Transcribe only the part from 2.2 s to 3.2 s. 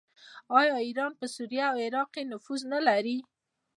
نفوذ نلري؟